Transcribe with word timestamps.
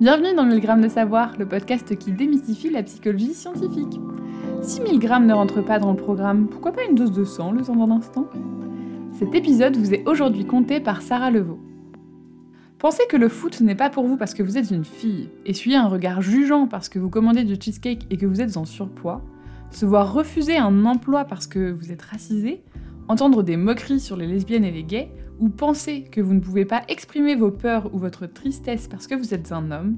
Bienvenue 0.00 0.34
dans 0.34 0.44
1000 0.44 0.58
grammes 0.58 0.80
de 0.80 0.88
savoir, 0.88 1.38
le 1.38 1.46
podcast 1.46 1.96
qui 1.96 2.10
démystifie 2.10 2.68
la 2.68 2.82
psychologie 2.82 3.32
scientifique. 3.32 4.00
Si 4.60 4.80
1000 4.80 4.98
grammes 4.98 5.24
ne 5.24 5.32
rentre 5.32 5.64
pas 5.64 5.78
dans 5.78 5.92
le 5.92 5.96
programme, 5.96 6.48
pourquoi 6.48 6.72
pas 6.72 6.82
une 6.82 6.96
dose 6.96 7.12
de 7.12 7.22
sang 7.22 7.52
le 7.52 7.62
temps 7.62 7.76
d'un 7.76 7.92
instant? 7.92 8.28
Cet 9.12 9.36
épisode 9.36 9.76
vous 9.76 9.94
est 9.94 10.02
aujourd'hui 10.08 10.46
compté 10.46 10.80
par 10.80 11.00
Sarah 11.00 11.30
Levaux. 11.30 11.60
Pensez 12.78 13.04
que 13.08 13.16
le 13.16 13.28
foot 13.28 13.60
n'est 13.60 13.76
pas 13.76 13.88
pour 13.88 14.04
vous 14.04 14.16
parce 14.16 14.34
que 14.34 14.42
vous 14.42 14.58
êtes 14.58 14.72
une 14.72 14.84
fille, 14.84 15.30
essuyez 15.46 15.76
un 15.76 15.86
regard 15.86 16.22
jugeant 16.22 16.66
parce 16.66 16.88
que 16.88 16.98
vous 16.98 17.08
commandez 17.08 17.44
du 17.44 17.54
cheesecake 17.54 18.08
et 18.10 18.16
que 18.16 18.26
vous 18.26 18.40
êtes 18.40 18.56
en 18.56 18.64
surpoids, 18.64 19.22
se 19.70 19.86
voir 19.86 20.12
refuser 20.12 20.56
un 20.56 20.86
emploi 20.86 21.24
parce 21.24 21.46
que 21.46 21.70
vous 21.70 21.92
êtes 21.92 22.02
racisé, 22.02 22.64
entendre 23.06 23.44
des 23.44 23.56
moqueries 23.56 24.00
sur 24.00 24.16
les 24.16 24.26
lesbiennes 24.26 24.64
et 24.64 24.72
les 24.72 24.82
gays, 24.82 25.12
ou 25.40 25.48
penser 25.48 26.02
que 26.02 26.20
vous 26.20 26.34
ne 26.34 26.40
pouvez 26.40 26.64
pas 26.64 26.82
exprimer 26.88 27.34
vos 27.34 27.50
peurs 27.50 27.92
ou 27.94 27.98
votre 27.98 28.26
tristesse 28.26 28.88
parce 28.88 29.06
que 29.06 29.14
vous 29.14 29.34
êtes 29.34 29.52
un 29.52 29.70
homme, 29.70 29.96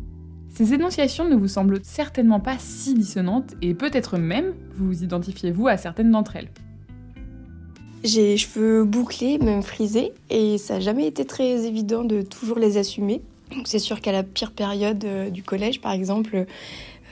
ces 0.48 0.72
énonciations 0.72 1.28
ne 1.28 1.36
vous 1.36 1.48
semblent 1.48 1.80
certainement 1.82 2.40
pas 2.40 2.56
si 2.58 2.94
dissonantes 2.94 3.54
et 3.60 3.74
peut-être 3.74 4.16
même 4.16 4.54
vous 4.74 5.02
identifiez-vous 5.02 5.68
à 5.68 5.76
certaines 5.76 6.10
d'entre 6.10 6.36
elles. 6.36 6.48
J'ai 8.04 8.22
les 8.22 8.36
cheveux 8.36 8.84
bouclés, 8.84 9.38
même 9.38 9.62
frisés, 9.62 10.12
et 10.30 10.58
ça 10.58 10.74
n'a 10.74 10.80
jamais 10.80 11.06
été 11.06 11.24
très 11.24 11.66
évident 11.66 12.04
de 12.04 12.22
toujours 12.22 12.58
les 12.58 12.76
assumer. 12.76 13.20
C'est 13.64 13.78
sûr 13.78 14.00
qu'à 14.00 14.12
la 14.12 14.22
pire 14.22 14.52
période 14.52 15.04
euh, 15.04 15.30
du 15.30 15.42
collège, 15.42 15.80
par 15.80 15.92
exemple, 15.92 16.46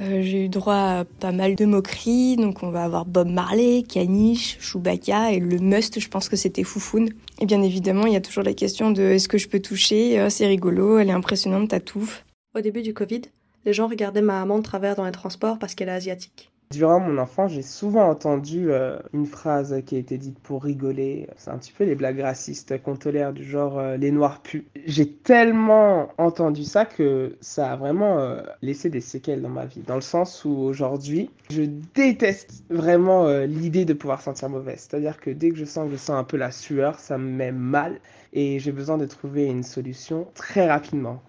euh, 0.01 0.23
j'ai 0.23 0.45
eu 0.45 0.49
droit 0.49 0.75
à 0.75 1.05
pas 1.05 1.33
mal 1.33 1.55
de 1.55 1.65
moqueries, 1.65 2.37
donc 2.37 2.63
on 2.63 2.71
va 2.71 2.85
avoir 2.85 3.07
Bob 3.07 3.29
Marley, 3.29 3.83
Caniche, 3.83 4.57
Chewbacca 4.61 5.33
et 5.33 5.39
le 5.39 5.59
must, 5.59 6.01
je 6.01 6.09
pense 6.09 6.29
que 6.29 6.37
c'était 6.37 6.65
Foufoune. 6.65 7.11
Et 7.41 7.47
bien 7.47 7.63
évidemment, 7.63 8.07
il 8.07 8.13
y 8.13 8.17
a 8.17 8.21
toujours 8.21 8.45
la 8.45 8.55
question 8.55 8.91
de 8.91 9.03
est-ce 9.03 9.29
que 9.29 9.39
je 9.39 9.49
peux 9.49 9.61
toucher? 9.61 10.19
Euh, 10.21 10.31
C'est 10.31 10.47
rigolo, 10.47 10.99
elle 10.99 11.09
est 11.09 11.13
impressionnante, 11.13 11.71
ta 11.71 11.81
touffe. 11.81 12.25
Au 12.55 12.61
début 12.61 12.83
du 12.83 12.95
Covid, 12.95 13.23
les 13.65 13.73
gens 13.73 13.89
regardaient 13.89 14.23
ma 14.23 14.41
maman 14.41 14.59
de 14.59 14.63
travers 14.63 14.95
dans 14.95 15.05
les 15.05 15.13
transports 15.13 15.59
parce 15.59 15.75
qu'elle 15.75 15.89
est 15.89 15.93
asiatique. 15.93 16.51
Durant 16.75 16.99
mon 16.99 17.19
enfance, 17.19 17.53
j'ai 17.53 17.63
souvent 17.63 18.09
entendu 18.09 18.73
euh, 18.73 18.99
une 19.13 19.27
phrase 19.27 19.81
qui 19.87 19.95
a 19.95 19.99
été 19.99 20.19
dite 20.19 20.41
pour 20.41 20.65
rigoler. 20.65 21.29
C'est 21.37 21.51
un 21.51 21.59
petit 21.59 21.71
peu 21.71 21.85
les 21.85 21.95
blagues 21.95 22.19
racistes 22.19 22.83
qu'on 22.83 22.97
tolère 22.97 23.33
du 23.33 23.45
genre 23.45 23.79
euh, 23.79 23.97
les 23.97 24.11
noirs 24.11 24.43
puent. 24.43 24.67
J'ai 24.85 25.09
tellement 25.09 26.09
entendu 26.19 26.65
ça 26.65 26.85
que 26.85 27.37
ça 27.41 27.71
a 27.71 27.77
vraiment 27.77 28.19
euh, 28.19 28.43
laissé 28.61 28.91
des 28.91 29.01
séquelles 29.01 29.41
dans 29.41 29.51
ma 29.51 29.67
vie. 29.67 29.83
Dans 29.87 29.95
le 29.95 30.01
sens 30.01 30.45
où 30.45 30.51
aujourd'hui, 30.51 31.31
je 31.49 31.63
déteste 31.95 32.65
vraiment 32.71 33.29
l'idée 33.45 33.85
de 33.85 33.95
pouvoir 33.95 34.21
sentir 34.21 34.49
mauvaise. 34.49 34.89
C'est-à-dire 34.89 35.21
que 35.21 35.31
dès 35.31 35.51
que 35.51 35.57
je 35.57 35.65
sens 35.65 35.87
que 35.87 35.93
je 35.93 35.97
sens 35.97 36.19
un 36.19 36.25
peu 36.25 36.37
la 36.37 36.51
sueur, 36.51 36.99
ça 36.99 37.19
me 37.19 37.31
met 37.31 37.53
mal 37.53 38.01
et 38.33 38.59
j'ai 38.59 38.73
besoin 38.73 38.99
de 38.99 39.07
trouver 39.07 39.45
une 39.45 39.63
solution 39.63 40.27
très 40.35 40.69
rapidement. 40.69 41.23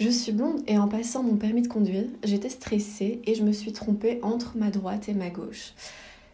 Je 0.00 0.08
suis 0.08 0.32
blonde 0.32 0.62
et 0.66 0.78
en 0.78 0.88
passant 0.88 1.22
mon 1.22 1.36
permis 1.36 1.60
de 1.60 1.68
conduire, 1.68 2.06
j'étais 2.24 2.48
stressée 2.48 3.20
et 3.26 3.34
je 3.34 3.42
me 3.42 3.52
suis 3.52 3.74
trompée 3.74 4.18
entre 4.22 4.56
ma 4.56 4.70
droite 4.70 5.10
et 5.10 5.12
ma 5.12 5.28
gauche. 5.28 5.74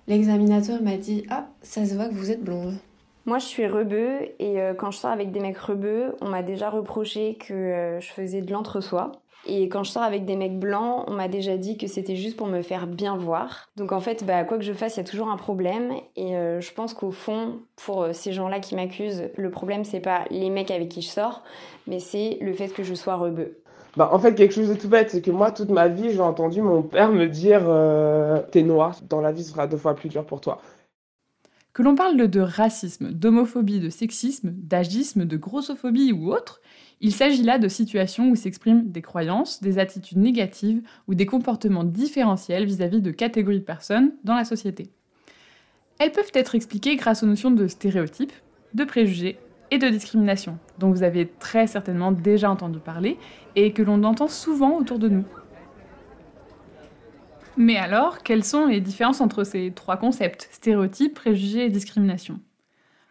L'examinateur 0.07 0.81
m'a 0.83 0.97
dit 0.97 1.25
Ah, 1.31 1.49
ça 1.63 1.85
se 1.85 1.95
voit 1.95 2.09
que 2.09 2.15
vous 2.15 2.31
êtes 2.31 2.45
blonde. 2.45 2.77
Moi, 3.25 3.41
je 3.41 3.47
suis 3.47 3.67
rebeu 3.67 4.21
et 4.39 4.61
euh, 4.61 4.73
quand 4.73 4.93
je 4.93 4.99
sors 4.99 5.11
avec 5.11 5.33
des 5.33 5.41
mecs 5.41 5.59
rebeux, 5.59 6.15
on 6.21 6.29
m'a 6.29 6.45
déjà 6.45 6.71
reproché 6.71 7.35
que 7.35 7.53
euh, 7.53 8.01
je 8.01 8.07
faisais 8.13 8.41
de 8.41 8.53
l'entre-soi. 8.53 9.11
Et 9.47 9.69
quand 9.69 9.85
je 9.85 9.91
sors 9.91 10.03
avec 10.03 10.25
des 10.25 10.37
mecs 10.37 10.59
blancs, 10.59 11.05
on 11.07 11.13
m'a 11.13 11.29
déjà 11.29 11.57
dit 11.57 11.79
que 11.79 11.87
c'était 11.87 12.17
juste 12.17 12.37
pour 12.37 12.49
me 12.49 12.63
faire 12.63 12.87
bien 12.87 13.17
voir. 13.17 13.69
Donc 13.77 13.93
en 13.93 14.01
fait, 14.01 14.25
bah, 14.25 14.45
quoi 14.45 14.59
que 14.59 14.65
je 14.65 14.73
fasse, 14.73 14.97
il 14.97 14.99
y 14.99 15.01
a 15.01 15.05
toujours 15.05 15.29
un 15.29 15.37
problème. 15.37 15.93
Et 16.17 16.37
euh, 16.37 16.61
je 16.61 16.73
pense 16.73 16.95
qu'au 16.95 17.13
fond, 17.13 17.61
pour 17.77 18.03
euh, 18.03 18.13
ces 18.13 18.33
gens-là 18.33 18.61
qui 18.61 18.75
m'accusent, 18.75 19.31
le 19.37 19.51
problème, 19.51 19.85
c'est 19.85 20.01
pas 20.01 20.25
les 20.31 20.51
mecs 20.51 20.71
avec 20.71 20.89
qui 20.89 21.03
je 21.03 21.09
sors, 21.09 21.43
mais 21.87 22.01
c'est 22.01 22.39
le 22.41 22.53
fait 22.53 22.69
que 22.69 22.83
je 22.83 22.95
sois 22.95 23.15
rebeu. 23.15 23.59
Bah, 23.97 24.11
en 24.13 24.19
fait, 24.19 24.35
quelque 24.35 24.53
chose 24.53 24.69
de 24.69 24.75
tout 24.75 24.89
bête, 24.89 25.11
c'est 25.11 25.23
que 25.23 25.31
moi, 25.31 25.51
toute 25.51 25.71
ma 25.71 25.89
vie, 25.89 26.13
j'ai 26.13 26.21
entendu 26.21 26.61
mon 26.61 26.83
père 26.83 27.11
me 27.11 27.27
dire 27.27 27.63
euh, 27.67 28.43
T'es 28.51 28.63
noir, 28.63 28.97
dans 29.09 29.21
la 29.21 29.33
vie, 29.33 29.43
ce 29.43 29.53
sera 29.53 29.67
deux 29.67 29.79
fois 29.79 29.95
plus 29.95 30.09
dur 30.09 30.25
pour 30.25 30.41
toi. 30.41 30.61
Que 31.77 31.83
l'on 31.83 31.95
parle 31.95 32.17
de 32.17 32.41
racisme, 32.41 33.13
d'homophobie, 33.13 33.81
de 33.81 33.91
sexisme, 33.91 34.51
d'agisme, 34.51 35.27
de 35.27 35.37
grossophobie 35.37 36.11
ou 36.11 36.33
autre, 36.33 36.63
il 37.03 37.13
s'agit 37.13 37.43
là 37.43 37.59
de 37.59 37.69
situations 37.69 38.31
où 38.31 38.35
s'expriment 38.35 38.91
des 38.91 39.03
croyances, 39.03 39.61
des 39.61 39.79
attitudes 39.79 40.17
négatives 40.17 40.81
ou 41.07 41.15
des 41.15 41.27
comportements 41.27 41.85
différentiels 41.85 42.65
vis-à-vis 42.65 43.03
de 43.03 43.11
catégories 43.11 43.59
de 43.59 43.65
personnes 43.65 44.13
dans 44.25 44.35
la 44.35 44.47
société. 44.47 44.89
Elles 45.99 46.13
peuvent 46.13 46.33
être 46.33 46.55
expliquées 46.55 46.97
grâce 46.97 47.23
aux 47.23 47.27
notions 47.27 47.51
de 47.51 47.69
stéréotypes, 47.69 48.33
de 48.73 48.85
préjugés 48.85 49.39
et 49.71 49.77
de 49.77 49.91
discrimination, 49.91 50.59
dont 50.79 50.91
vous 50.91 51.03
avez 51.03 51.29
très 51.29 51.67
certainement 51.67 52.11
déjà 52.11 52.51
entendu 52.51 52.79
parler 52.79 53.19
et 53.55 53.75
que 53.75 53.83
l'on 53.83 54.03
entend 54.03 54.29
souvent 54.29 54.79
autour 54.79 54.99
de 54.99 55.11
nous. 55.11 55.27
Mais 57.57 57.77
alors, 57.77 58.23
quelles 58.23 58.45
sont 58.45 58.67
les 58.67 58.81
différences 58.81 59.21
entre 59.21 59.43
ces 59.43 59.73
trois 59.73 59.97
concepts, 59.97 60.49
stéréotypes, 60.53 61.15
préjugés 61.15 61.65
et 61.65 61.71
discrimination 61.71 62.41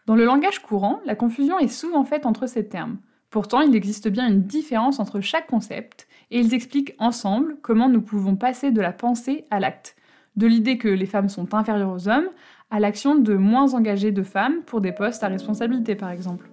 Dans 0.06 0.16
le 0.16 0.26
langage 0.26 0.60
courant, 0.60 1.00
la 1.06 1.16
confusion 1.16 1.58
est 1.58 1.68
souvent 1.68 2.04
faite 2.04 2.28
entre 2.28 2.48
ces 2.48 2.68
termes. 2.68 2.98
Pourtant, 3.32 3.62
il 3.62 3.76
existe 3.76 4.08
bien 4.08 4.28
une 4.28 4.44
différence 4.44 5.00
entre 5.00 5.20
chaque 5.20 5.48
concept, 5.48 6.08
et 6.30 6.40
ils 6.40 6.54
expliquent 6.54 6.96
ensemble 7.00 7.58
comment 7.62 7.90
nous 7.90 8.02
pouvons 8.02 8.36
passer 8.36 8.72
de 8.72 8.82
la 8.82 8.94
pensée 8.94 9.46
à 9.50 9.60
l'acte, 9.60 9.96
de 10.36 10.48
l'idée 10.48 10.78
que 10.78 10.88
les 10.88 11.06
femmes 11.08 11.30
sont 11.30 11.54
inférieures 11.56 11.92
aux 11.92 12.08
hommes, 12.08 12.30
à 12.70 12.80
l'action 12.80 13.16
de 13.16 13.36
moins 13.36 13.74
engagées 13.74 14.12
de 14.12 14.24
femmes 14.24 14.62
pour 14.66 14.80
des 14.80 14.92
postes 14.92 15.24
à 15.24 15.28
responsabilité 15.28 15.96
par 15.96 16.12
exemple. 16.12 16.50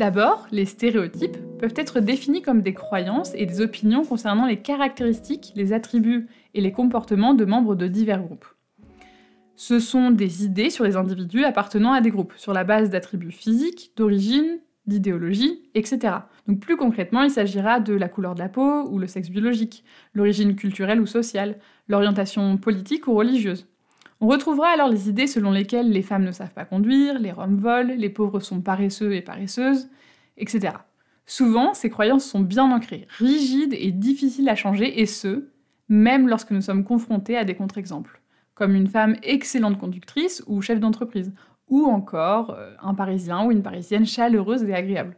D'abord, 0.00 0.46
les 0.50 0.64
stéréotypes 0.64 1.36
peuvent 1.58 1.74
être 1.76 2.00
définis 2.00 2.40
comme 2.40 2.62
des 2.62 2.72
croyances 2.72 3.34
et 3.34 3.44
des 3.44 3.60
opinions 3.60 4.02
concernant 4.02 4.46
les 4.46 4.56
caractéristiques, 4.56 5.52
les 5.56 5.74
attributs 5.74 6.26
et 6.54 6.62
les 6.62 6.72
comportements 6.72 7.34
de 7.34 7.44
membres 7.44 7.74
de 7.74 7.86
divers 7.86 8.22
groupes. 8.22 8.46
Ce 9.56 9.78
sont 9.78 10.10
des 10.10 10.42
idées 10.42 10.70
sur 10.70 10.84
les 10.84 10.96
individus 10.96 11.44
appartenant 11.44 11.92
à 11.92 12.00
des 12.00 12.10
groupes, 12.10 12.32
sur 12.38 12.54
la 12.54 12.64
base 12.64 12.88
d'attributs 12.88 13.30
physiques, 13.30 13.92
d'origine, 13.94 14.60
d'idéologie, 14.86 15.68
etc. 15.74 16.14
Donc 16.48 16.60
plus 16.60 16.78
concrètement, 16.78 17.22
il 17.22 17.30
s'agira 17.30 17.78
de 17.78 17.92
la 17.92 18.08
couleur 18.08 18.34
de 18.34 18.40
la 18.40 18.48
peau 18.48 18.88
ou 18.88 18.98
le 18.98 19.06
sexe 19.06 19.28
biologique, 19.28 19.84
l'origine 20.14 20.56
culturelle 20.56 21.02
ou 21.02 21.06
sociale, 21.06 21.58
l'orientation 21.88 22.56
politique 22.56 23.06
ou 23.06 23.12
religieuse. 23.12 23.66
On 24.20 24.26
retrouvera 24.26 24.68
alors 24.68 24.88
les 24.88 25.08
idées 25.08 25.26
selon 25.26 25.50
lesquelles 25.50 25.90
les 25.90 26.02
femmes 26.02 26.24
ne 26.24 26.32
savent 26.32 26.52
pas 26.52 26.64
conduire, 26.64 27.18
les 27.18 27.32
roms 27.32 27.58
volent, 27.58 27.94
les 27.96 28.10
pauvres 28.10 28.40
sont 28.40 28.60
paresseux 28.60 29.14
et 29.14 29.22
paresseuses, 29.22 29.88
etc. 30.36 30.74
Souvent, 31.26 31.74
ces 31.74 31.90
croyances 31.90 32.24
sont 32.24 32.40
bien 32.40 32.70
ancrées, 32.70 33.06
rigides 33.18 33.74
et 33.78 33.92
difficiles 33.92 34.48
à 34.48 34.56
changer, 34.56 35.00
et 35.00 35.06
ce, 35.06 35.48
même 35.88 36.28
lorsque 36.28 36.50
nous 36.50 36.60
sommes 36.60 36.84
confrontés 36.84 37.36
à 37.36 37.44
des 37.44 37.54
contre-exemples 37.54 38.20
comme 38.60 38.74
une 38.74 38.88
femme 38.88 39.16
excellente 39.22 39.78
conductrice 39.78 40.44
ou 40.46 40.60
chef 40.60 40.80
d'entreprise, 40.80 41.32
ou 41.68 41.86
encore 41.86 42.50
euh, 42.50 42.74
un 42.82 42.92
Parisien 42.92 43.46
ou 43.46 43.52
une 43.52 43.62
Parisienne 43.62 44.04
chaleureuse 44.04 44.64
et 44.64 44.74
agréable. 44.74 45.16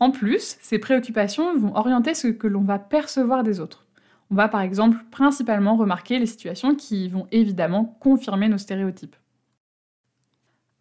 En 0.00 0.10
plus, 0.10 0.58
ces 0.60 0.78
préoccupations 0.78 1.56
vont 1.56 1.74
orienter 1.74 2.12
ce 2.12 2.28
que 2.28 2.46
l'on 2.46 2.60
va 2.60 2.78
percevoir 2.78 3.42
des 3.42 3.58
autres. 3.58 3.86
On 4.32 4.34
va 4.34 4.48
par 4.48 4.62
exemple 4.62 4.96
principalement 5.10 5.76
remarquer 5.76 6.18
les 6.18 6.24
situations 6.24 6.74
qui 6.74 7.06
vont 7.06 7.26
évidemment 7.32 7.98
confirmer 8.00 8.48
nos 8.48 8.56
stéréotypes. 8.56 9.14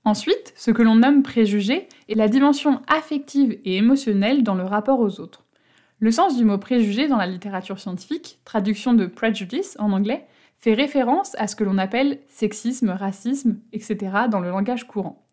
Ensuite, 0.06 0.53
ce 0.56 0.72
que 0.72 0.81
l'on 0.81 0.95
nomme 0.95 1.22
préjugé 1.22 1.89
est 2.07 2.16
la 2.16 2.29
dimension 2.29 2.81
affective 2.88 3.59
et 3.66 3.75
émotionnelle 3.75 4.44
dans 4.44 4.56
le 4.56 4.63
rapport 4.63 5.01
aux 5.01 5.19
autres. 5.19 5.44
Le 6.00 6.12
sens 6.12 6.38
du 6.38 6.45
mot 6.45 6.57
préjugé 6.59 7.09
dans 7.09 7.17
la 7.17 7.28
littérature 7.28 7.78
scientifique, 7.78 8.39
traduction 8.45 8.94
de 8.94 9.06
prejudice 9.06 9.75
en 9.79 9.91
anglais, 9.91 10.25
fait 10.59 10.73
référence 10.73 11.35
à 11.38 11.47
ce 11.47 11.57
que 11.57 11.66
l'on 11.66 11.78
appelle 11.78 12.19
sexisme, 12.29 12.91
racisme, 12.91 13.59
etc. 13.73 13.97
dans 14.31 14.39
le 14.39 14.50
langage 14.50 14.88
courant. 14.88 15.25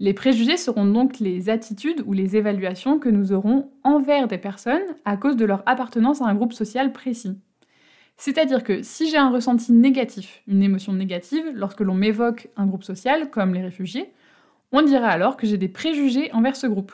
Les 0.00 0.14
préjugés 0.14 0.56
seront 0.56 0.86
donc 0.86 1.18
les 1.20 1.48
attitudes 1.48 2.02
ou 2.06 2.12
les 2.12 2.36
évaluations 2.36 2.98
que 2.98 3.08
nous 3.08 3.32
aurons 3.32 3.70
envers 3.84 4.26
des 4.26 4.38
personnes 4.38 4.82
à 5.04 5.16
cause 5.16 5.36
de 5.36 5.44
leur 5.44 5.62
appartenance 5.66 6.20
à 6.20 6.26
un 6.26 6.34
groupe 6.34 6.52
social 6.52 6.92
précis. 6.92 7.38
C'est-à-dire 8.16 8.62
que 8.62 8.82
si 8.82 9.08
j'ai 9.08 9.16
un 9.16 9.30
ressenti 9.30 9.72
négatif, 9.72 10.42
une 10.46 10.62
émotion 10.62 10.92
négative, 10.92 11.44
lorsque 11.54 11.80
l'on 11.80 11.94
m'évoque 11.94 12.48
un 12.56 12.66
groupe 12.66 12.84
social, 12.84 13.30
comme 13.30 13.54
les 13.54 13.62
réfugiés, 13.62 14.12
on 14.72 14.82
dira 14.82 15.08
alors 15.08 15.36
que 15.36 15.46
j'ai 15.46 15.58
des 15.58 15.68
préjugés 15.68 16.32
envers 16.32 16.56
ce 16.56 16.66
groupe. 16.66 16.92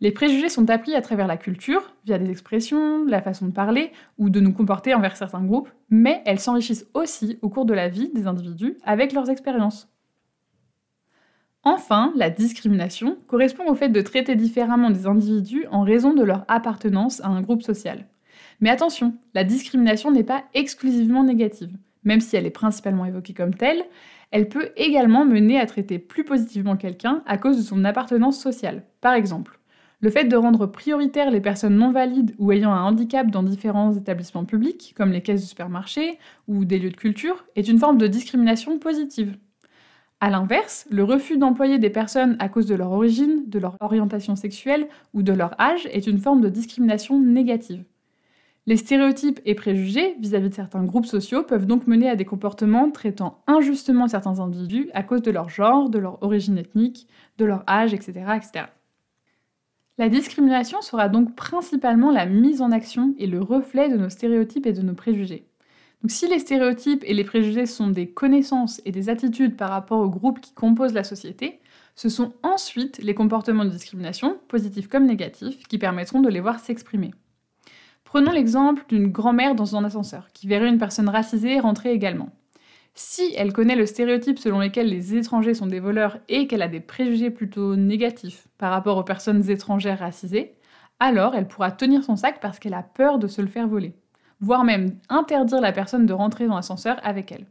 Les 0.00 0.12
préjugés 0.12 0.48
sont 0.48 0.70
appris 0.70 0.94
à 0.94 1.00
travers 1.00 1.26
la 1.26 1.36
culture, 1.36 1.92
via 2.04 2.18
des 2.18 2.30
expressions, 2.30 3.04
la 3.04 3.20
façon 3.20 3.46
de 3.46 3.52
parler 3.52 3.90
ou 4.16 4.30
de 4.30 4.38
nous 4.38 4.52
comporter 4.52 4.94
envers 4.94 5.16
certains 5.16 5.42
groupes, 5.42 5.70
mais 5.90 6.22
elles 6.24 6.38
s'enrichissent 6.38 6.86
aussi 6.94 7.38
au 7.42 7.48
cours 7.48 7.64
de 7.64 7.74
la 7.74 7.88
vie 7.88 8.10
des 8.14 8.28
individus 8.28 8.76
avec 8.84 9.12
leurs 9.12 9.28
expériences. 9.28 9.88
Enfin, 11.70 12.14
la 12.16 12.30
discrimination 12.30 13.18
correspond 13.26 13.68
au 13.68 13.74
fait 13.74 13.90
de 13.90 14.00
traiter 14.00 14.36
différemment 14.36 14.88
des 14.88 15.06
individus 15.06 15.66
en 15.70 15.82
raison 15.82 16.14
de 16.14 16.24
leur 16.24 16.46
appartenance 16.48 17.20
à 17.20 17.28
un 17.28 17.42
groupe 17.42 17.62
social. 17.62 18.06
Mais 18.60 18.70
attention, 18.70 19.14
la 19.34 19.44
discrimination 19.44 20.10
n'est 20.10 20.24
pas 20.24 20.44
exclusivement 20.54 21.24
négative. 21.24 21.76
Même 22.04 22.22
si 22.22 22.36
elle 22.36 22.46
est 22.46 22.50
principalement 22.50 23.04
évoquée 23.04 23.34
comme 23.34 23.54
telle, 23.54 23.84
Elle 24.30 24.48
peut 24.48 24.70
également 24.76 25.24
mener 25.24 25.58
à 25.58 25.66
traiter 25.66 25.98
plus 25.98 26.24
positivement 26.24 26.76
quelqu'un 26.76 27.22
à 27.26 27.38
cause 27.38 27.56
de 27.56 27.62
son 27.62 27.84
appartenance 27.84 28.40
sociale. 28.40 28.84
Par 29.00 29.14
exemple, 29.14 29.58
le 30.00 30.10
fait 30.10 30.24
de 30.24 30.36
rendre 30.36 30.66
prioritaire 30.66 31.30
les 31.30 31.40
personnes 31.40 31.76
non 31.76 31.92
valides 31.92 32.34
ou 32.38 32.52
ayant 32.52 32.72
un 32.72 32.82
handicap 32.84 33.30
dans 33.30 33.42
différents 33.42 33.94
établissements 33.94 34.44
publics, 34.44 34.94
comme 34.96 35.12
les 35.12 35.22
caisses 35.22 35.42
de 35.42 35.46
supermarché 35.46 36.18
ou 36.46 36.64
des 36.64 36.78
lieux 36.78 36.90
de 36.90 36.96
culture, 36.96 37.46
est 37.56 37.68
une 37.68 37.78
forme 37.78 37.98
de 37.98 38.06
discrimination 38.06 38.78
positive. 38.78 39.36
A 40.20 40.30
l'inverse, 40.30 40.86
le 40.90 41.04
refus 41.04 41.38
d'employer 41.38 41.78
des 41.78 41.90
personnes 41.90 42.36
à 42.40 42.48
cause 42.48 42.66
de 42.66 42.74
leur 42.74 42.90
origine, 42.90 43.48
de 43.48 43.58
leur 43.60 43.76
orientation 43.80 44.34
sexuelle 44.34 44.88
ou 45.14 45.22
de 45.22 45.32
leur 45.32 45.60
âge 45.60 45.86
est 45.92 46.08
une 46.08 46.18
forme 46.18 46.40
de 46.40 46.48
discrimination 46.48 47.20
négative. 47.20 47.84
Les 48.66 48.76
stéréotypes 48.76 49.40
et 49.46 49.54
préjugés 49.54 50.16
vis-à-vis 50.18 50.50
de 50.50 50.54
certains 50.54 50.84
groupes 50.84 51.06
sociaux 51.06 51.44
peuvent 51.44 51.66
donc 51.66 51.86
mener 51.86 52.10
à 52.10 52.16
des 52.16 52.24
comportements 52.24 52.90
traitant 52.90 53.42
injustement 53.46 54.08
certains 54.08 54.40
individus 54.40 54.90
à 54.92 55.04
cause 55.04 55.22
de 55.22 55.30
leur 55.30 55.48
genre, 55.48 55.88
de 55.88 55.98
leur 55.98 56.22
origine 56.22 56.58
ethnique, 56.58 57.08
de 57.38 57.44
leur 57.44 57.62
âge, 57.68 57.94
etc. 57.94 58.12
etc. 58.36 58.66
La 59.98 60.08
discrimination 60.08 60.80
sera 60.82 61.08
donc 61.08 61.34
principalement 61.34 62.10
la 62.10 62.26
mise 62.26 62.60
en 62.60 62.72
action 62.72 63.14
et 63.18 63.26
le 63.26 63.40
reflet 63.40 63.88
de 63.88 63.96
nos 63.96 64.10
stéréotypes 64.10 64.66
et 64.66 64.72
de 64.72 64.82
nos 64.82 64.94
préjugés. 64.94 65.47
Donc 66.02 66.12
si 66.12 66.28
les 66.28 66.38
stéréotypes 66.38 67.02
et 67.06 67.14
les 67.14 67.24
préjugés 67.24 67.66
sont 67.66 67.88
des 67.88 68.08
connaissances 68.08 68.80
et 68.84 68.92
des 68.92 69.08
attitudes 69.08 69.56
par 69.56 69.70
rapport 69.70 70.00
aux 70.00 70.08
groupes 70.08 70.40
qui 70.40 70.54
composent 70.54 70.92
la 70.92 71.02
société, 71.02 71.60
ce 71.96 72.08
sont 72.08 72.34
ensuite 72.44 72.98
les 72.98 73.14
comportements 73.14 73.64
de 73.64 73.70
discrimination, 73.70 74.38
positifs 74.46 74.88
comme 74.88 75.06
négatifs, 75.06 75.66
qui 75.66 75.78
permettront 75.78 76.20
de 76.20 76.28
les 76.28 76.38
voir 76.38 76.60
s'exprimer. 76.60 77.10
Prenons 78.04 78.30
l'exemple 78.30 78.84
d'une 78.88 79.08
grand-mère 79.08 79.56
dans 79.56 79.74
un 79.74 79.84
ascenseur, 79.84 80.28
qui 80.32 80.46
verrait 80.46 80.68
une 80.68 80.78
personne 80.78 81.08
racisée 81.08 81.58
rentrer 81.58 81.92
également. 81.92 82.30
Si 82.94 83.34
elle 83.36 83.52
connaît 83.52 83.76
le 83.76 83.84
stéréotype 83.84 84.38
selon 84.38 84.60
lequel 84.60 84.88
les 84.88 85.16
étrangers 85.16 85.54
sont 85.54 85.66
des 85.66 85.80
voleurs 85.80 86.18
et 86.28 86.46
qu'elle 86.46 86.62
a 86.62 86.68
des 86.68 86.80
préjugés 86.80 87.30
plutôt 87.30 87.76
négatifs 87.76 88.46
par 88.56 88.70
rapport 88.70 88.96
aux 88.96 89.04
personnes 89.04 89.50
étrangères 89.50 89.98
racisées, 89.98 90.54
alors 91.00 91.34
elle 91.34 91.48
pourra 91.48 91.72
tenir 91.72 92.04
son 92.04 92.16
sac 92.16 92.40
parce 92.40 92.58
qu'elle 92.58 92.74
a 92.74 92.82
peur 92.82 93.18
de 93.18 93.26
se 93.26 93.42
le 93.42 93.48
faire 93.48 93.68
voler 93.68 93.94
voire 94.40 94.64
même 94.64 94.98
interdire 95.08 95.60
la 95.60 95.72
personne 95.72 96.06
de 96.06 96.12
rentrer 96.12 96.46
dans 96.46 96.56
l'ascenseur 96.56 96.98
avec 97.02 97.32
elle. 97.32 97.46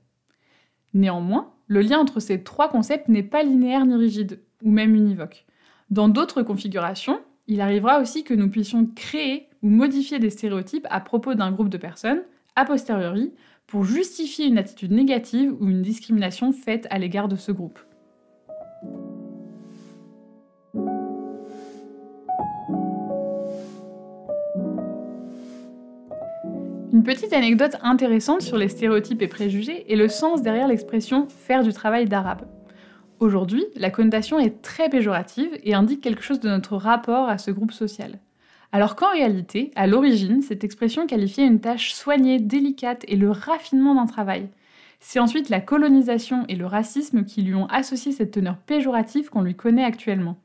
Néanmoins, 0.93 1.53
le 1.67 1.81
lien 1.81 1.99
entre 1.99 2.19
ces 2.19 2.43
trois 2.43 2.69
concepts 2.69 3.09
n'est 3.09 3.23
pas 3.23 3.43
linéaire 3.43 3.85
ni 3.85 3.95
rigide, 3.95 4.41
ou 4.63 4.71
même 4.71 4.95
univoque. 4.95 5.45
Dans 5.89 6.09
d'autres 6.09 6.43
configurations, 6.43 7.19
il 7.47 7.61
arrivera 7.61 7.99
aussi 7.99 8.23
que 8.23 8.33
nous 8.33 8.49
puissions 8.49 8.85
créer 8.85 9.47
ou 9.63 9.69
modifier 9.69 10.19
des 10.19 10.29
stéréotypes 10.29 10.87
à 10.89 10.99
propos 10.99 11.33
d'un 11.33 11.51
groupe 11.51 11.69
de 11.69 11.77
personnes, 11.77 12.23
a 12.55 12.65
posteriori, 12.65 13.33
pour 13.67 13.83
justifier 13.83 14.47
une 14.47 14.57
attitude 14.57 14.91
négative 14.91 15.55
ou 15.59 15.67
une 15.67 15.81
discrimination 15.81 16.51
faite 16.51 16.87
à 16.89 16.99
l'égard 16.99 17.27
de 17.27 17.35
ce 17.35 17.51
groupe. 17.51 17.79
Une 26.97 27.03
petite 27.03 27.31
anecdote 27.31 27.75
intéressante 27.83 28.41
sur 28.41 28.57
les 28.57 28.69
stéréotypes 28.69 29.21
et 29.21 29.27
préjugés 29.27 29.85
est 29.93 29.95
le 29.95 30.07
sens 30.07 30.41
derrière 30.41 30.67
l'expression 30.67 31.27
faire 31.29 31.61
du 31.61 31.71
travail 31.71 32.05
d'arabe. 32.05 32.47
Aujourd'hui, 33.19 33.63
la 33.75 33.91
connotation 33.91 34.39
est 34.39 34.63
très 34.63 34.89
péjorative 34.89 35.59
et 35.63 35.75
indique 35.75 36.01
quelque 36.01 36.23
chose 36.23 36.39
de 36.39 36.49
notre 36.49 36.75
rapport 36.75 37.29
à 37.29 37.37
ce 37.37 37.51
groupe 37.51 37.71
social. 37.71 38.17
Alors 38.71 38.95
qu'en 38.95 39.11
réalité, 39.11 39.69
à 39.75 39.85
l'origine, 39.85 40.41
cette 40.41 40.63
expression 40.63 41.05
qualifiait 41.05 41.45
une 41.45 41.59
tâche 41.59 41.93
soignée, 41.93 42.39
délicate 42.39 43.05
et 43.07 43.15
le 43.15 43.29
raffinement 43.29 43.93
d'un 43.93 44.07
travail. 44.07 44.49
C'est 44.99 45.19
ensuite 45.19 45.49
la 45.49 45.61
colonisation 45.61 46.45
et 46.49 46.55
le 46.55 46.65
racisme 46.65 47.25
qui 47.25 47.43
lui 47.43 47.53
ont 47.53 47.67
associé 47.67 48.11
cette 48.11 48.31
teneur 48.31 48.57
péjorative 48.57 49.29
qu'on 49.29 49.43
lui 49.43 49.55
connaît 49.55 49.85
actuellement. 49.85 50.37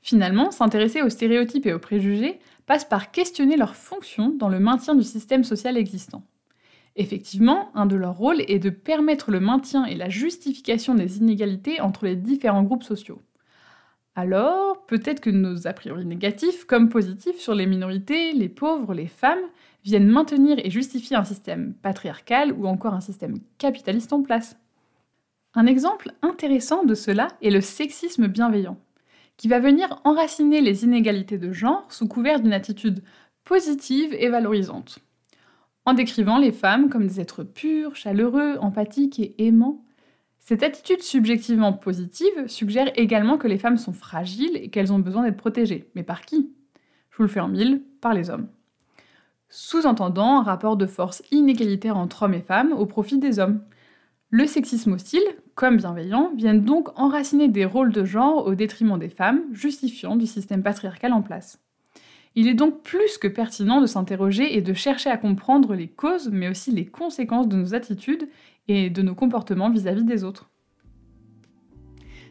Finalement, 0.00 0.50
s'intéresser 0.50 1.02
aux 1.02 1.10
stéréotypes 1.10 1.66
et 1.66 1.74
aux 1.74 1.78
préjugés 1.78 2.38
passe 2.68 2.84
par 2.84 3.10
questionner 3.10 3.56
leur 3.56 3.74
fonction 3.74 4.28
dans 4.28 4.50
le 4.50 4.60
maintien 4.60 4.94
du 4.94 5.02
système 5.02 5.42
social 5.42 5.78
existant. 5.78 6.22
Effectivement, 6.96 7.70
un 7.74 7.86
de 7.86 7.96
leurs 7.96 8.16
rôles 8.16 8.42
est 8.46 8.58
de 8.58 8.68
permettre 8.70 9.30
le 9.30 9.40
maintien 9.40 9.86
et 9.86 9.94
la 9.94 10.10
justification 10.10 10.94
des 10.94 11.16
inégalités 11.16 11.80
entre 11.80 12.04
les 12.04 12.14
différents 12.14 12.62
groupes 12.62 12.82
sociaux. 12.82 13.22
Alors, 14.14 14.84
peut-être 14.86 15.20
que 15.20 15.30
nos 15.30 15.66
a 15.66 15.72
priori 15.72 16.04
négatifs 16.04 16.66
comme 16.66 16.90
positifs 16.90 17.38
sur 17.38 17.54
les 17.54 17.66
minorités, 17.66 18.32
les 18.32 18.50
pauvres, 18.50 18.92
les 18.92 19.06
femmes, 19.06 19.38
viennent 19.82 20.08
maintenir 20.08 20.58
et 20.62 20.70
justifier 20.70 21.16
un 21.16 21.24
système 21.24 21.72
patriarcal 21.72 22.52
ou 22.52 22.66
encore 22.66 22.94
un 22.94 23.00
système 23.00 23.38
capitaliste 23.56 24.12
en 24.12 24.22
place. 24.22 24.58
Un 25.54 25.64
exemple 25.64 26.12
intéressant 26.20 26.84
de 26.84 26.94
cela 26.94 27.28
est 27.40 27.50
le 27.50 27.62
sexisme 27.62 28.26
bienveillant 28.26 28.76
qui 29.38 29.48
va 29.48 29.60
venir 29.60 30.00
enraciner 30.04 30.60
les 30.60 30.84
inégalités 30.84 31.38
de 31.38 31.52
genre 31.52 31.86
sous 31.88 32.06
couvert 32.06 32.40
d'une 32.40 32.52
attitude 32.52 33.02
positive 33.44 34.14
et 34.18 34.28
valorisante. 34.28 34.98
En 35.86 35.94
décrivant 35.94 36.36
les 36.36 36.52
femmes 36.52 36.90
comme 36.90 37.06
des 37.06 37.18
êtres 37.18 37.44
purs, 37.44 37.96
chaleureux, 37.96 38.58
empathiques 38.60 39.20
et 39.20 39.34
aimants, 39.38 39.82
cette 40.38 40.62
attitude 40.62 41.02
subjectivement 41.02 41.72
positive 41.72 42.46
suggère 42.46 42.90
également 42.96 43.38
que 43.38 43.48
les 43.48 43.58
femmes 43.58 43.78
sont 43.78 43.92
fragiles 43.92 44.56
et 44.56 44.68
qu'elles 44.68 44.92
ont 44.92 44.98
besoin 44.98 45.22
d'être 45.22 45.36
protégées. 45.36 45.90
Mais 45.94 46.02
par 46.02 46.22
qui? 46.22 46.52
Je 47.10 47.16
vous 47.16 47.22
le 47.22 47.28
fais 47.28 47.40
en 47.40 47.48
mille, 47.48 47.82
par 48.00 48.14
les 48.14 48.30
hommes. 48.30 48.48
Sous-entendant 49.50 50.40
un 50.40 50.42
rapport 50.42 50.76
de 50.76 50.86
force 50.86 51.22
inégalitaire 51.30 51.96
entre 51.96 52.24
hommes 52.24 52.34
et 52.34 52.42
femmes 52.42 52.72
au 52.72 52.86
profit 52.86 53.18
des 53.18 53.38
hommes. 53.38 53.62
Le 54.30 54.46
sexisme 54.46 54.92
hostile, 54.92 55.24
comme 55.54 55.78
bienveillant, 55.78 56.32
viennent 56.36 56.64
donc 56.64 56.90
enraciner 56.98 57.48
des 57.48 57.64
rôles 57.64 57.92
de 57.92 58.04
genre 58.04 58.46
au 58.46 58.54
détriment 58.54 58.98
des 58.98 59.08
femmes, 59.08 59.42
justifiant 59.52 60.16
du 60.16 60.26
système 60.26 60.62
patriarcal 60.62 61.14
en 61.14 61.22
place. 61.22 61.62
Il 62.34 62.46
est 62.46 62.54
donc 62.54 62.82
plus 62.82 63.16
que 63.16 63.26
pertinent 63.26 63.80
de 63.80 63.86
s'interroger 63.86 64.54
et 64.54 64.60
de 64.60 64.74
chercher 64.74 65.08
à 65.08 65.16
comprendre 65.16 65.74
les 65.74 65.88
causes, 65.88 66.28
mais 66.30 66.48
aussi 66.48 66.72
les 66.72 66.84
conséquences 66.84 67.48
de 67.48 67.56
nos 67.56 67.74
attitudes 67.74 68.28
et 68.68 68.90
de 68.90 69.00
nos 69.00 69.14
comportements 69.14 69.70
vis-à-vis 69.70 70.04
des 70.04 70.24
autres. 70.24 70.50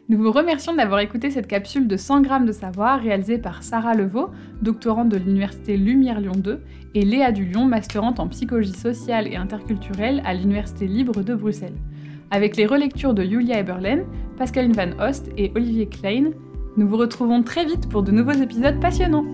Nous 0.08 0.16
vous 0.18 0.32
remercions 0.32 0.74
d'avoir 0.74 1.00
écouté 1.00 1.30
cette 1.30 1.46
capsule 1.46 1.86
de 1.86 1.96
100 1.96 2.22
grammes 2.22 2.46
de 2.46 2.52
savoir 2.52 3.00
réalisée 3.00 3.36
par 3.38 3.62
Sarah 3.62 3.94
Levaux, 3.94 4.30
doctorante 4.62 5.10
de 5.10 5.18
l'Université 5.18 5.76
Lumière 5.76 6.20
Lyon 6.20 6.32
2, 6.36 6.60
et 6.94 7.04
Léa 7.04 7.30
Dulion, 7.30 7.66
masterante 7.66 8.18
en 8.18 8.28
psychologie 8.28 8.72
sociale 8.72 9.26
et 9.26 9.36
interculturelle 9.36 10.22
à 10.24 10.32
l'Université 10.32 10.86
libre 10.86 11.22
de 11.22 11.34
Bruxelles 11.34 11.76
avec 12.30 12.56
les 12.56 12.66
relectures 12.66 13.14
de 13.14 13.24
Julia 13.24 13.58
Eberlen, 13.58 14.04
Pascaline 14.36 14.72
Van 14.72 14.90
Host 15.00 15.30
et 15.36 15.52
Olivier 15.54 15.86
Klein. 15.86 16.30
Nous 16.76 16.86
vous 16.86 16.96
retrouvons 16.96 17.42
très 17.42 17.64
vite 17.64 17.88
pour 17.88 18.02
de 18.02 18.12
nouveaux 18.12 18.32
épisodes 18.32 18.80
passionnants. 18.80 19.24